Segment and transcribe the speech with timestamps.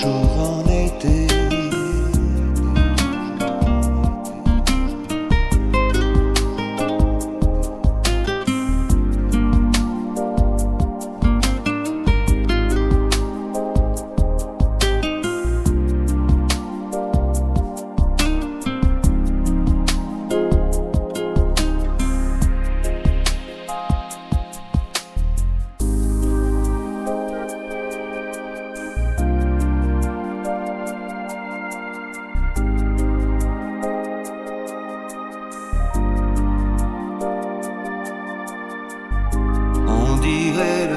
[0.00, 0.59] 说光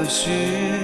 [0.03, 0.82] 也许